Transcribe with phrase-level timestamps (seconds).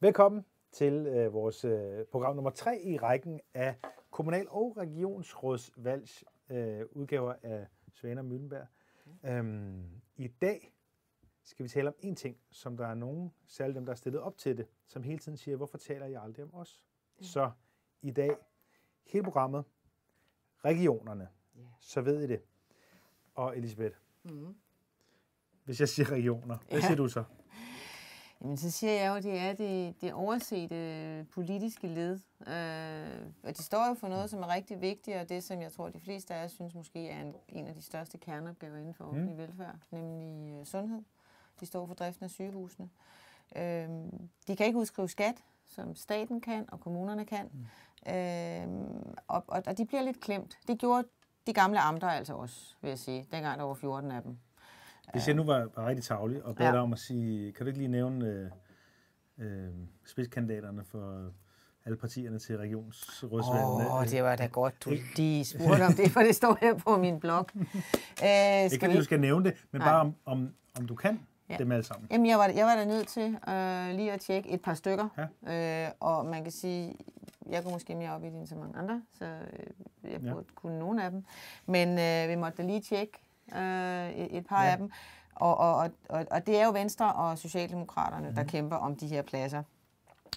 [0.00, 3.74] Velkommen til øh, vores øh, program nummer 3 i rækken af
[4.10, 8.66] kommunal- og regionsrådsvalgs øh, udgaver af Svane Møllenberg.
[9.24, 9.84] Øhm,
[10.16, 10.72] I dag
[11.42, 14.20] skal vi tale om en ting, som der er nogen, særligt dem, der er stillet
[14.20, 16.80] op til det, som hele tiden siger, hvorfor taler I aldrig om os?
[17.20, 17.50] Så
[18.02, 18.36] i dag,
[19.06, 19.64] hele programmet,
[20.64, 21.28] regionerne,
[21.80, 22.42] så ved I det.
[23.34, 24.56] Og Elisabeth, Mm.
[25.64, 26.86] hvis jeg siger regioner, hvad Ja.
[26.86, 27.24] siger du så?
[28.46, 32.20] Jamen, så siger jeg jo, at det er det, det oversete politiske led.
[32.46, 35.72] Øh, og de står jo for noget, som er rigtig vigtigt, og det, som jeg
[35.72, 38.94] tror, de fleste af os synes måske er en, en af de største kerneopgaver inden
[38.94, 39.38] for offentlig mm.
[39.38, 41.02] velfærd, nemlig øh, sundhed.
[41.60, 42.88] De står for driften af sygehusene.
[43.56, 43.88] Øh,
[44.48, 47.50] de kan ikke udskrive skat, som staten kan, og kommunerne kan.
[47.52, 48.14] Mm.
[48.14, 48.88] Øh,
[49.28, 50.58] og, og, og de bliver lidt klemt.
[50.68, 51.08] Det gjorde
[51.46, 54.38] de gamle amter altså også, vil jeg sige, dengang der var 14 af dem.
[55.12, 56.72] Hvis jeg nu var, var rigtig tavlig og bad Ja.
[56.72, 58.50] dig om at sige, kan du ikke lige nævne øh,
[59.46, 59.68] øh,
[60.06, 61.30] spidskandidaterne for
[61.84, 63.90] alle partierne til regionsrådsvalgene?
[63.90, 66.74] Åh, oh, det var da godt, du lige spurgte om det, for det står her
[66.74, 67.46] på min blog.
[68.24, 68.98] Øh, Ikke skal at vi...
[68.98, 69.88] du skal nævne det, men Nej.
[69.88, 71.56] bare om, om, om du kan Ja.
[71.58, 72.08] dem alle sammen.
[72.10, 75.28] Jamen, jeg var, jeg var da nødt til øh, lige at tjekke et par stykker.
[75.46, 75.86] Ja.
[75.86, 76.96] Øh, og man kan sige,
[77.50, 80.32] jeg går måske mere op i det end så mange andre, så øh, jeg Ja.
[80.32, 81.24] burde kunne nogle af dem.
[81.66, 83.18] Men øh, vi måtte da lige tjekke
[83.54, 84.70] øh, et, et par Ja.
[84.70, 84.90] af dem.
[85.34, 88.34] Og, og, og, og, og det er jo Venstre og Socialdemokraterne, mm.
[88.34, 89.62] der kæmper om de her pladser.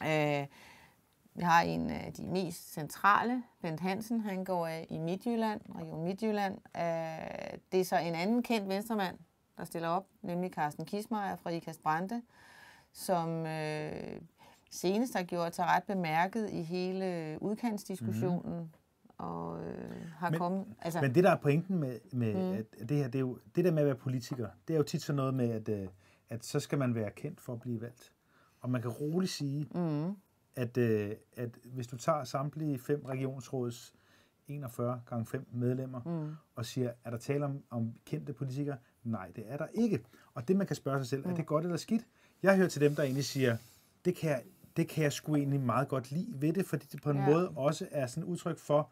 [0.03, 0.45] Øh,
[1.33, 6.03] vi har en af de mest centrale, Bent Hansen, han går af i Midtjylland, Region
[6.03, 6.57] Midtjylland.
[6.77, 9.17] Øh, det er så en anden kendt venstremand,
[9.57, 12.21] der stiller op, nemlig Carsten Kismeier fra Ikast Brande,
[12.93, 14.21] som øh,
[14.71, 18.59] senest har gjort sig ret bemærket i hele udkantsdiskussionen.
[18.59, 18.69] Mm.
[19.19, 20.65] Og øh, har Men- kommet...
[20.81, 22.39] Altså, Men det, der er pointen med, med Mm.
[22.39, 22.65] mm.
[22.81, 24.83] at det her, det er jo det der med at være politiker, det er jo
[24.83, 25.87] tit sådan noget med, at, øh,
[26.29, 28.13] at så skal man være kendt for at blive valgt.
[28.61, 30.15] Og man kan roligt sige, mm,
[30.55, 33.93] at, øh, at hvis du tager samtlige fem regionsråds
[34.47, 38.77] 41 gange 5 medlemmer, mm, og siger, er der tale om, om kendte politikere?
[39.03, 39.99] Nej, det er der ikke.
[40.33, 42.07] Og det, man kan spørge sig selv, er det godt eller skidt?
[42.43, 43.57] Jeg hører til dem, der egentlig siger,
[44.05, 44.43] det kan jeg,
[44.77, 47.25] det kan jeg sgu egentlig meget godt lide ved det, fordi det på en ja.
[47.25, 48.89] måde også er sådan et udtryk for,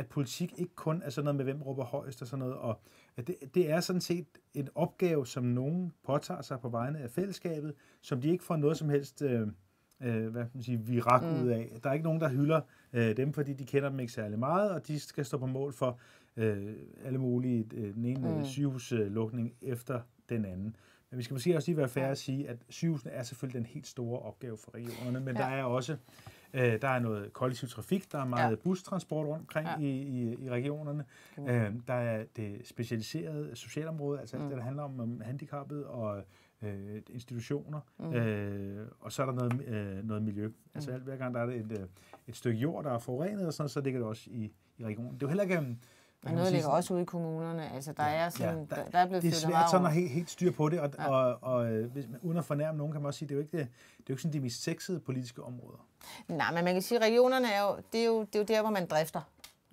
[0.00, 2.80] at politik ikke kun er sådan noget med, hvem råber højst og sådan noget, og
[3.16, 7.10] at det, det er sådan set en opgave, som nogen påtager sig på vegne af
[7.10, 9.48] fællesskabet, som de ikke får noget som helst øh,
[10.02, 11.42] øh, hvad man sige, virak mm.
[11.42, 11.78] ud af.
[11.82, 12.60] Der er ikke nogen, der hylder
[12.92, 15.72] øh, dem, fordi de kender dem ikke særlig meget, og de skal stå på mål
[15.72, 15.98] for
[16.36, 18.36] øh, alle mulige, øh, den ene Mm.
[18.36, 18.44] mm.
[18.44, 20.76] sygehuslukning efter den anden.
[21.10, 23.66] Men vi skal måske også lige være færre at sige, at sygehusene er selvfølgelig den
[23.66, 25.42] helt store opgave for regionerne, men ja.
[25.42, 25.96] der er også
[26.54, 28.54] øh, der er noget kollektiv trafik, der er meget Ja.
[28.56, 29.78] bustransport rundt omkring Ja.
[29.78, 31.04] i, i, i regionerne.
[31.38, 31.48] Mm.
[31.48, 34.48] Øh, der er det specialiserede socialområde, altså alt Mm.
[34.48, 36.22] det, der handler om, om handicappet og
[36.62, 37.80] øh, institutioner.
[37.98, 38.06] Mm.
[38.06, 38.12] Mm.
[38.14, 40.50] Øh, og så er der noget, øh, noget miljø.
[40.74, 41.86] Altså alt, hver gang der er et, øh,
[42.28, 45.14] et stykke jord, der er forurenet, og sådan, så ligger det også i, i regionen.
[45.14, 45.56] Det er jo heller ikke...
[45.56, 45.74] hvad
[46.26, 47.72] og noget ligger også ude i kommunerne.
[47.74, 50.10] Altså, der er sådan, Ja, der, der- er blevet det er svært sådan at helt,
[50.10, 51.02] helt styre på det, og, Ja.
[51.02, 51.08] ja.
[51.10, 53.36] og, og øh, hvis man, uden at fornærme nogen, kan man også sige, det er
[53.36, 55.86] jo ikke, det, det er jo ikke sådan de mest sexede politiske områder.
[56.28, 58.44] Nej, men man kan sige, at regionerne er jo, det er jo, det er jo
[58.44, 59.20] der, hvor man drifter.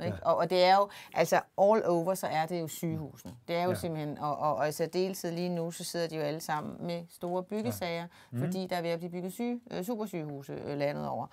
[0.06, 0.18] Ikke?
[0.24, 0.30] Ja.
[0.30, 3.34] Og, og det er jo, altså all over, så er det jo sygehusene.
[3.48, 3.74] Det er jo ja.
[3.74, 3.80] Ja.
[3.80, 7.04] simpelthen, og, og, og i særdeleshed lige nu, så sidder de jo alle sammen med
[7.10, 8.06] store byggesager, ja.
[8.32, 8.42] Mhm.
[8.44, 11.28] fordi der er ved at blive bygget syge, øh, supersygehuse øh, landet over.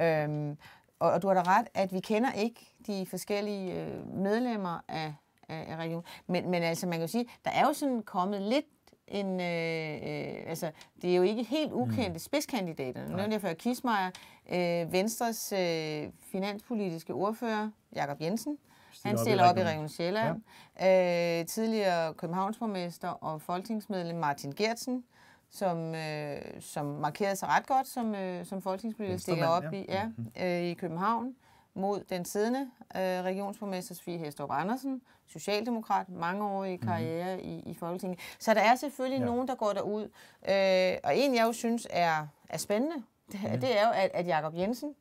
[0.00, 0.58] Øhm,
[1.02, 5.14] og, og du har da ret, at vi kender ikke de forskellige øh, medlemmer af,
[5.48, 6.04] af, af regionen.
[6.26, 8.66] Men, men altså, man kan jo sige, der er jo sådan kommet lidt
[9.08, 10.70] en, øh, øh, altså,
[11.02, 12.18] det er jo ikke helt ukendte mm.
[12.18, 13.08] spidskandidater.
[13.08, 14.10] Nu nævnte jeg før Kismeier,
[14.52, 18.58] øh, Venstres øh, finanspolitiske ordfører, Jakob Jensen,
[19.04, 20.42] han stiller op i Region Sjælland.
[20.80, 21.40] Ja.
[21.40, 25.04] Øh, tidligere Københavnsborgmester og folketingsmedlem Martin Gertsen,
[25.52, 30.40] som, øh, som markerede sig ret godt som, øh, som folketingspolitiker, stiller op Venstremand, i,
[30.40, 31.34] ja, øh, i København
[31.74, 32.60] mod den siddende
[32.96, 37.50] øh, regionsborgmester Sofie Hestrup Andersen, socialdemokrat, mangeårig karriere mm-hmm.
[37.50, 38.18] i, i Folketinget.
[38.38, 39.24] Så der er selvfølgelig ja.
[39.24, 39.30] Ja.
[39.30, 40.02] nogen, der går derud.
[40.48, 43.02] Øh, og en, jeg jo synes er, er spændende,
[43.32, 43.60] det, mm.
[43.60, 44.94] det er jo, at, at Jakob Jensen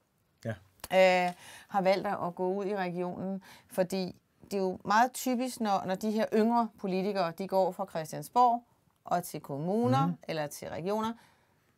[0.45, 1.25] Ja.
[1.27, 1.33] øh,
[1.67, 5.95] har valgt at gå ud i regionen, fordi det er jo meget typisk, når, når
[5.95, 8.63] de her yngre politikere, de går fra Christiansborg
[9.05, 10.13] og til kommuner mm.
[10.27, 11.13] eller til regioner,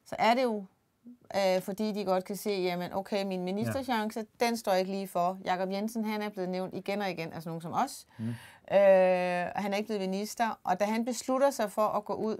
[0.06, 0.66] så er det jo
[1.36, 4.46] øh, fordi de godt kan se, jamen okay, min ministerchance, ja.
[4.46, 5.38] den står ikke lige for.
[5.46, 8.08] Jakob Jensen, han er blevet nævnt igen og igen, altså nogen som os.
[8.18, 8.30] Mm.
[8.72, 12.14] Øh, og han er ikke blevet minister, og da han beslutter sig for at gå
[12.14, 12.38] ud,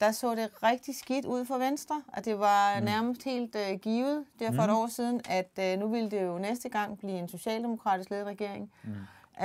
[0.00, 2.84] der så det rigtig skidt ud for Venstre, og det var mm.
[2.84, 4.70] nærmest helt øh, givet der for mm.
[4.70, 8.26] et år siden, at øh, nu ville det jo næste gang blive en socialdemokratisk ledet
[8.26, 8.72] regering.
[8.84, 8.90] Mm.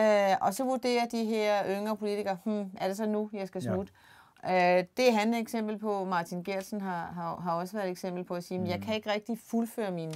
[0.02, 3.64] Øh, og så vurderer de her yngre politikere, hmm, er det så nu, jeg skal
[3.64, 3.84] Ja.
[4.46, 6.06] Øh, det er han et eksempel på.
[6.06, 8.96] Martin Gertsen har, har, har også været et eksempel på at sige, at jeg kan
[8.96, 10.14] ikke rigtig fuldføre mine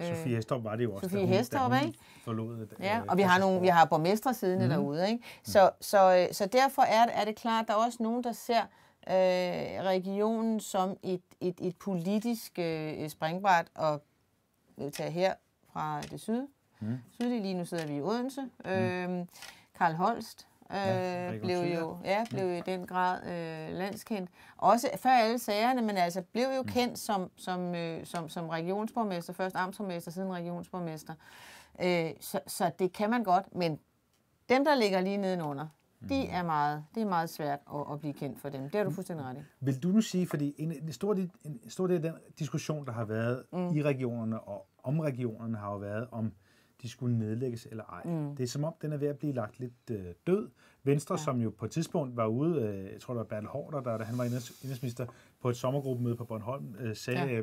[0.00, 1.98] Ja, Sofie Hestorp var det jo også, Sofie Hestorp, ikke?
[2.24, 2.66] forlod.
[2.80, 4.70] Ja, øh, og vi har nogle, vi har borgmestre siddende mm.
[4.70, 5.24] derude, ikke?
[5.42, 8.24] Så, så, øh, så derfor er det, er det klart, at der er også nogen,
[8.24, 8.60] der ser
[9.08, 14.02] øh, regionen som et, et, et politisk øh, springbræt, og
[14.92, 15.34] tage her
[15.72, 16.46] fra det syd.
[16.80, 16.98] Mm.
[17.12, 18.42] Sydlige lige nu sidder vi i Odense.
[18.64, 18.70] Mm.
[18.70, 19.26] Øh,
[19.78, 24.30] Karl Holst øh, blev jo ja, blev i den grad øh, landskendt.
[24.56, 29.32] Også før alle sagerne, men altså blev jo kendt som, som, øh, som, som regionsborgmester,
[29.32, 31.14] først amtsborgmester, siden regionsborgmester.
[31.82, 33.78] Øh, så, så det kan man godt, men
[34.48, 35.66] dem, der ligger lige nedenunder,
[36.08, 38.62] de er meget, det er meget svært at, at blive kendt for dem.
[38.62, 39.40] Det har du fuldstændig ret i.
[39.60, 42.86] Vil du nu sige, fordi en, en, stor, del- en stor del af den diskussion,
[42.86, 43.76] der har været mm.
[43.76, 46.32] i regionerne og om regionerne, har jo været, om
[46.82, 48.02] de skulle nedlægges eller ej.
[48.04, 48.36] Mm.
[48.36, 50.48] Det er som om, den er ved at blive lagt lidt øh, død.
[50.84, 51.24] Venstre, ja.
[51.24, 53.98] som jo på et tidspunkt var ude, øh, jeg tror det var Bertel Hårder, der,
[53.98, 55.06] da han var indrigs- indrigsminister,
[55.42, 57.34] på et sommergruppemøde på Bornholm, øh, sagde, Ja.
[57.34, 57.38] ja.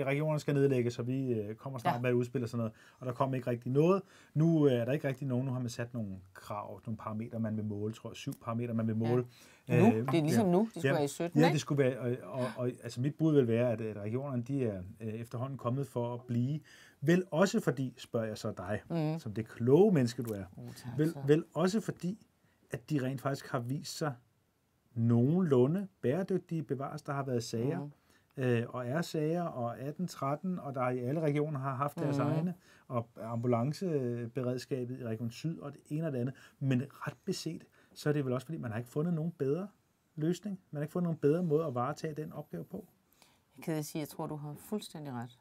[0.00, 1.96] øh, regionerne skal nedlægges, og vi øh, kommer snart Ja.
[1.96, 2.02] ja.
[2.02, 2.72] med et udspil og sådan noget.
[2.98, 4.02] Og der kom ikke rigtig noget.
[4.34, 5.46] Nu øh, er der ikke rigtig nogen.
[5.46, 8.74] Nu har man sat nogle krav, nogle parametre, man vil måle, tror jeg, syv parametre,
[8.74, 9.24] man vil måle.
[9.68, 11.52] Nu, det er ligesom nu, de skulle være i 17, Ja, ikke?
[11.52, 14.64] det skulle være, og, og, og altså mit bud vil være, at, at regionerne de
[14.66, 16.60] er øh, efterhånden kommet for at blive.
[17.06, 19.18] Vel også fordi, spørger jeg så dig, mm.
[19.18, 20.44] som det kloge menneske du er,
[20.76, 22.26] tak vel, vel også fordi,
[22.70, 24.14] at de rent faktisk har vist sig
[24.94, 27.02] nogenlunde bæredygtige bevares.
[27.02, 27.84] Der har været sager,
[28.36, 28.42] mm.
[28.42, 32.26] øh, og er sager, og 1813, og der i alle regioner har haft deres Mhm.
[32.26, 32.54] egne,
[32.88, 36.34] og ambulanceberedskabet i Region Syd, og det ene og det andet.
[36.58, 37.64] Men ret beset,
[37.94, 39.68] så er det vel også fordi, man har ikke fundet nogen bedre
[40.16, 40.60] løsning.
[40.70, 42.86] Man har ikke fundet nogen bedre måde at varetage den opgave på.
[43.56, 45.38] Jeg kan sige, jeg tror, du har fuldstændig ret.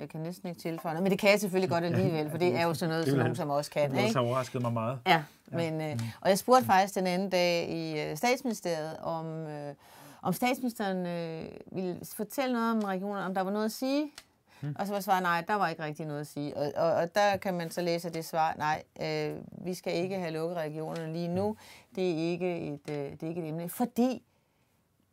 [0.00, 2.56] Jeg kan næsten ikke tilføje noget, men det kan jeg selvfølgelig godt alligevel, for det
[2.56, 3.90] er jo sådan noget, som nogen som også kan.
[3.90, 4.98] Det har overrasket mig meget.
[5.06, 9.74] Ja, men, øh, og jeg spurgte faktisk den anden dag i øh, statsministeriet, om, øh,
[10.22, 14.12] om statsministeren øh, ville fortælle noget om regionerne, om der var noget at sige.
[14.60, 14.76] Hmm.
[14.78, 16.56] Og så var svaret, nej, der var ikke rigtig noget at sige.
[16.56, 19.36] Og, og, og der kan man så læse det svar, nej, øh,
[19.66, 21.56] vi skal ikke have lukket regionerne lige nu.
[21.96, 24.22] Det er ikke et, øh, det er ikke et emne, fordi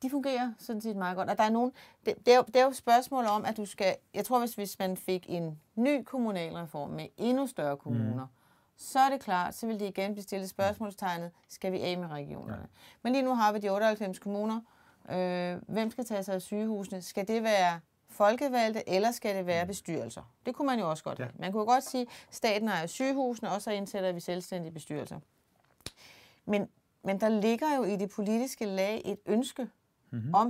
[0.05, 1.29] de fungerer sådan set meget godt.
[1.29, 1.71] Og der er nogen,
[2.05, 4.39] det, det, er jo, det er jo et spørgsmål om, at du skal, jeg tror,
[4.39, 8.75] hvis, hvis man fik en ny kommunalreform med endnu større kommuner, mm.
[8.77, 12.07] så er det klart, så vil det igen blive stillet spørgsmålstegnet, skal vi af med
[12.07, 12.61] regionerne?
[12.61, 12.67] Ja.
[13.01, 14.61] Men lige nu har vi de 98 kommuner.
[15.09, 17.01] Øh, hvem skal tage sig af sygehusene?
[17.01, 17.79] Skal det være
[18.09, 20.31] folkevalgte, eller skal det være bestyrelser?
[20.45, 21.31] Det kunne man jo også godt have.
[21.39, 25.19] Man kunne godt sige, at staten ejer sygehusene, og så indsætter vi selvstændige bestyrelser.
[26.45, 26.69] Men,
[27.03, 29.69] men der ligger jo i det politiske lag et ønske
[30.11, 30.33] mm-hmm.
[30.33, 30.47] om,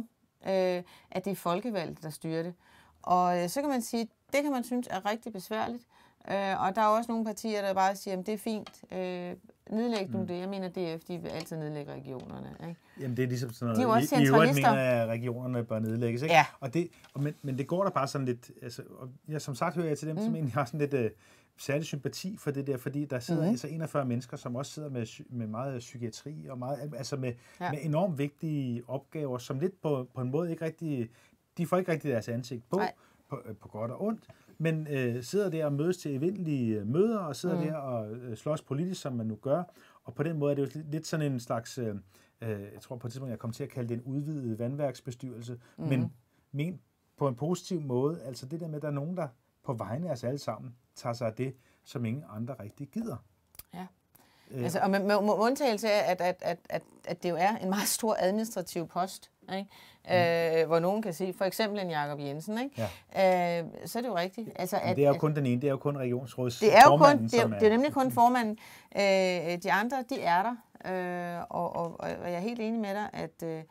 [0.47, 2.53] øh, at det er folkevalgte, der styrer det.
[3.01, 5.83] Og øh, så kan man sige, det kan man synes er rigtig besværligt.
[6.31, 9.35] Øh, og der er også nogle partier, der bare siger, at det er fint, øh,
[9.69, 10.27] nedlæg nu mm.
[10.27, 10.39] det.
[10.39, 12.49] Jeg mener, DF, de vil altid nedlægge regionerne.
[12.67, 12.75] Ikke?
[12.99, 15.63] Jamen, det er ligesom sådan noget, De er også I, i øvrigt mener, at regionerne
[15.63, 16.21] bør nedlægges.
[16.21, 16.35] Ikke?
[16.35, 16.45] Ja.
[16.59, 18.51] Og det, og men, men det går der bare sådan lidt...
[18.61, 20.23] Altså, og jeg, som sagt hører jeg til dem, mm.
[20.23, 21.05] som egentlig har sådan lidt uh,
[21.57, 23.49] særlig sympati for det der, fordi der sidder mm.
[23.49, 27.71] altså 41 mennesker, som også sidder med, med meget psykiatri, og meget, altså med, Ja.
[27.71, 31.09] med enormt vigtige opgaver, som lidt på, på en måde ikke rigtig...
[31.57, 32.93] De får ikke rigtig deres ansigt på, Nej.
[33.29, 36.87] på, øh, på godt og ondt, men øh, sidder der og mødes til evindelige øh,
[36.87, 37.63] møder, og sidder mm.
[37.67, 39.63] der og øh, slås politisk, som man nu gør.
[40.03, 41.95] Og på den måde er det jo lidt, sådan en slags, øh,
[42.41, 45.59] øh, jeg tror på et tidspunkt, jeg kom til at kalde det en udvidet vandværksbestyrelse,
[45.77, 45.85] mm.
[45.85, 46.13] men
[46.51, 46.79] men
[47.17, 48.21] på en positiv måde.
[48.21, 49.27] Altså det der med, at der er nogen, der
[49.63, 53.17] på vegne af os alle sammen tager sig af det, som ingen andre rigtig gider.
[53.73, 53.85] Ja.
[54.63, 57.55] Altså, og med, med, med undtagelse af, at, at, at, at, at det jo er
[57.55, 59.69] en meget stor administrativ post, ikke?
[60.09, 60.15] Mm.
[60.61, 62.89] Øh, hvor nogen kan sige, for eksempel en Jakob Jensen, ikke?
[63.15, 63.59] Ja.
[63.61, 64.49] Øh, så er det jo rigtigt.
[64.55, 66.81] Altså, Men det er jo kun den ene, det er jo kun regionsråds det er
[66.85, 68.57] jo kun, det er, som det er nemlig kun formanden.
[68.95, 70.55] Øh, de andre, de er der,
[71.39, 73.63] øh, og, og, og jeg er helt enig med dig, at, øh,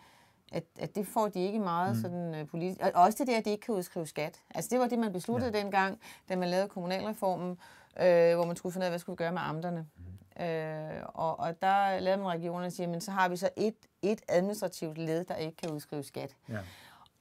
[0.55, 2.03] at, at det får de ikke meget mm.
[2.03, 2.81] sådan øh, politisk.
[2.81, 4.41] Og også det der, at de ikke kan udskrive skat.
[4.55, 5.63] Altså det var det, man besluttede ja.
[5.63, 7.51] dengang, da man lavede kommunalreformen,
[8.01, 9.87] øh, hvor man skulle finde ud af, hvad skulle vi gøre med amterne.
[9.97, 10.45] Mm.
[10.45, 13.77] Øh, og, og der lavede man regionerne og siger, men så har vi så et,
[14.03, 16.37] et administrativt led, der ikke kan udskrive skat.
[16.49, 16.59] Ja.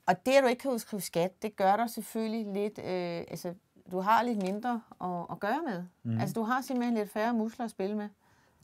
[0.05, 2.79] Og det, at du ikke kan udskrive skat, det gør dig selvfølgelig lidt...
[2.79, 3.53] Øh, altså,
[3.91, 5.83] du har lidt mindre at, at gøre med.
[6.03, 6.19] Mm.
[6.19, 8.09] Altså, du har simpelthen lidt færre muskler at spille med.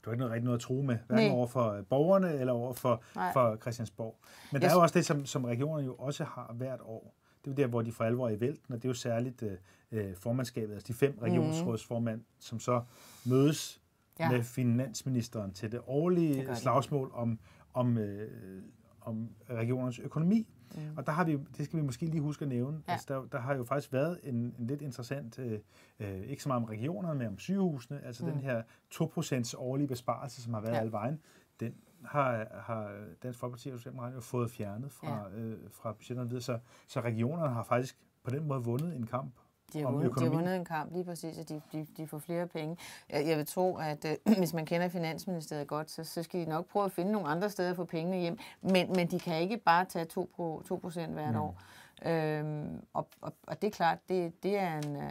[0.04, 1.36] Du har ikke noget, rigtig noget at tro med, hverken Nej.
[1.36, 3.32] over for borgerne eller over for, Nej.
[3.32, 4.16] for Christiansborg.
[4.52, 7.14] Men der Jeg er jo også det, som, som regionerne jo også har hvert år.
[7.44, 8.94] Det er jo der, hvor de for alvor er i vælten, og det er jo
[8.94, 9.52] særligt øh,
[9.92, 12.82] øh, formandskabet, altså de fem regionsrådsformand, som så
[13.26, 13.80] mødes
[14.20, 14.30] Ja.
[14.30, 17.38] med finansministeren til det årlige Det slagsmål om,
[17.74, 18.62] om, øh,
[19.00, 20.46] om regionernes økonomi.
[20.74, 20.80] Mm.
[20.96, 22.92] Og der har vi, det skal vi måske lige huske at nævne, Ja.
[22.92, 25.58] altså der, der har jo faktisk været en, en lidt interessant, øh,
[26.00, 28.32] øh, ikke så meget om regionerne, men om sygehusene, altså mm.
[28.32, 28.62] den her
[28.94, 30.78] 2% årlige besparelse, som har været Ja.
[30.78, 31.20] alle vejen,
[31.60, 31.74] den
[32.04, 35.38] har, har Dansk Folkeparti og Socialdemokratiet jo fået fjernet fra, ja.
[35.38, 36.58] øh, fra budgetterne videre, så,
[36.88, 39.34] så regionerne har faktisk på den måde vundet en kamp
[39.72, 42.18] De har, vundet, de har vundet en kamp, lige præcis, at de, de, de får
[42.18, 42.76] flere penge.
[43.10, 46.44] Jeg, jeg vil tro, at øh, hvis man kender Finansministeriet godt, så, så skal de
[46.48, 48.38] nok prøve at finde nogle andre steder at få pengene hjem.
[48.62, 51.40] Men, men de kan ikke bare tage 2, pro, 2 procent hvert Mm.
[51.40, 51.60] år.
[52.06, 55.02] Øhm, og, og, og det er klart, det, det, er en, øh,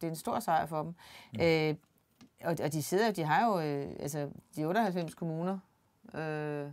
[0.00, 0.94] det er en stor sejr for dem.
[1.34, 1.40] Mm.
[1.40, 1.74] Øh,
[2.44, 5.58] og, og de sidder, de har jo, øh, altså de 98 kommuner,
[6.14, 6.66] øh,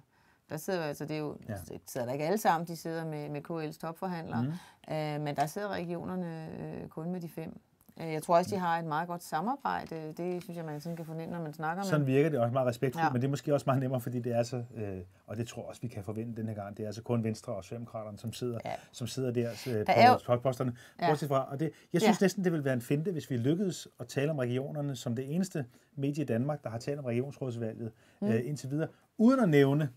[0.50, 1.56] der sidder altså det er jo, Ja.
[1.88, 4.94] sidder der ikke alle sammen, de sidder med, med KL's topforhandlere, Mm.
[4.94, 7.60] øh, men der sidder regionerne øh, kun med de fem.
[8.02, 10.14] Øh, Jeg tror også, de har et meget godt samarbejde.
[10.18, 12.54] Det synes jeg, man sådan kan fornemme, når man snakker Sådan med virker det også
[12.54, 13.10] meget respektfuldt, ja.
[13.12, 15.62] Men det er måske også meget nemmere, fordi det er så, øh, og det tror
[15.62, 18.18] jeg også, vi kan forvente den her gang, det er altså kun Venstre og Socialdemokraterne,
[18.18, 18.72] som sidder, ja.
[18.92, 20.76] Som sidder der øh, på er jo- toposterne.
[21.02, 21.14] Ja.
[21.14, 22.24] Fra, og det, jeg synes ja.
[22.26, 25.36] Næsten, det vil være en finte, hvis vi lykkedes at tale om regionerne som det
[25.36, 25.66] eneste
[25.96, 27.92] medie i Danmark, der har talt om regionsrådsvalget
[28.22, 28.28] mm.
[28.28, 28.88] øh, indtil videre,
[29.18, 29.90] uden at nævne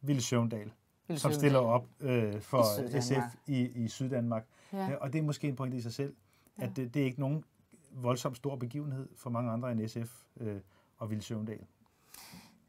[0.00, 0.72] Ville Søvndal,
[1.06, 4.46] Ville som stiller op øh, for I SF i, i Syddanmark.
[4.72, 4.86] Ja.
[4.86, 4.96] Ja.
[4.96, 6.14] Og det er måske en pointe i sig selv,
[6.56, 7.44] at det, det er ikke nogen
[7.92, 10.60] voldsomt stor begivenhed for mange andre end SF øh,
[10.96, 11.60] og Ville Søvndal.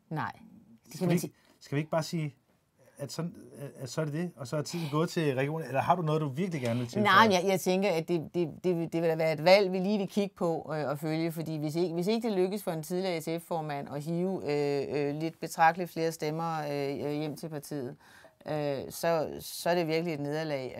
[0.09, 0.31] Nej.
[0.85, 2.35] Det Skal vi, ikke, skal vi ikke bare sige,
[2.99, 3.33] at, sådan,
[3.79, 5.67] at så er det det, og så er tiden gået til regionen?
[5.67, 7.03] Eller har du noget, du virkelig gerne vil tilføje?
[7.27, 9.71] Nej, jeg, jeg tænker, at det, det, det, vil- det vil da være et valg,
[9.71, 12.63] vi lige vil kigge på øh, og følge, fordi hvis ikke, hvis ikke det lykkes
[12.63, 17.35] for en tidligere SF-formand at hive øh, øh, lidt betragteligt flere stemmer øh, øh, hjem
[17.35, 17.95] til partiet,
[18.51, 20.75] øh, så, så er det virkelig et nederlag.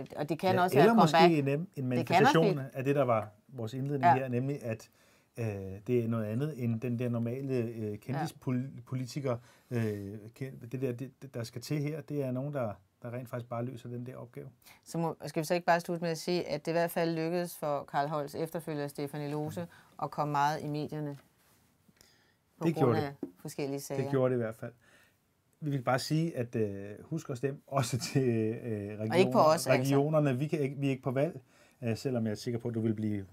[0.00, 1.02] Øh, og det kan ja, også eller være
[1.34, 4.14] måske en, en manifestation blive- af det, der var vores indledning Ja.
[4.14, 4.88] her, nemlig at
[5.36, 5.46] øh,
[5.86, 9.36] det er noget andet end den der normale øh, kendispolitiker.
[9.70, 10.18] Øh,
[10.72, 12.72] det der, det, der skal til her, det er nogen, der,
[13.02, 14.48] der rent faktisk bare løser den der opgave.
[14.84, 16.90] Så må, skal vi så ikke bare slutte med at sige, at det i hvert
[16.90, 19.66] fald lykkedes for Karl Holst efterfølger Stefanie Lose
[20.02, 21.18] at komme meget i medierne
[22.58, 24.02] på Det grund gjorde af forskellige sager.
[24.02, 24.72] Det gjorde det i hvert fald.
[25.60, 29.32] Vi vil bare sige, at øh, husk at stemme også til øh, regioner, Og ikke
[29.32, 29.70] på os, altså.
[29.70, 30.38] regionerne.
[30.38, 31.40] Vi, kan ikke, vi er ikke på valg,
[31.82, 33.26] øh, selvom jeg er sikker på, at du vil blive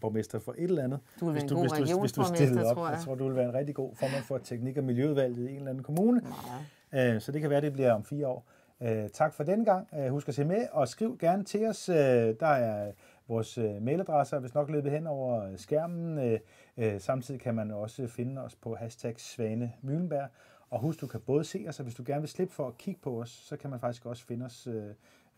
[0.00, 1.00] borgmester for et eller andet.
[1.20, 2.76] Du vil hvis god hvis du, hvis du stillede op.
[2.76, 2.96] tror jeg.
[2.96, 5.56] Jeg tror, du vil være en rigtig god formand for teknik- og miljøudvalget i en
[5.56, 6.22] eller anden kommune.
[6.92, 7.14] Ja.
[7.14, 8.48] Øh, så det kan være, det bliver om fire år.
[8.82, 9.88] Øh, tak for den gang.
[9.94, 11.88] Øh, husk at se med, og skriv gerne til os.
[11.88, 11.96] Øh,
[12.40, 12.92] der er
[13.28, 16.18] vores øh, mailadresser, hvis nok løbet hen over skærmen.
[16.18, 16.40] Øh,
[16.76, 20.28] øh, samtidig kan man også finde os på hashtag Svane Møllenberg.
[20.70, 22.78] Og husk, du kan både se os, og hvis du gerne vil slippe for at
[22.78, 24.84] kigge på os, så kan man faktisk også finde os øh,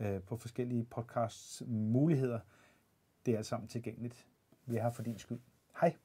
[0.00, 2.38] øh, på forskellige podcasts muligheder.
[3.26, 4.26] Det er alt sammen tilgængeligt.
[4.68, 5.40] Vi er her for din skyld.
[5.80, 5.96] Hej.